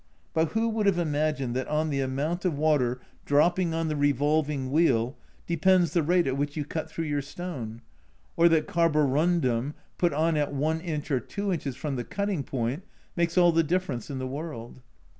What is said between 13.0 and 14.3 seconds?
makes all the difference in the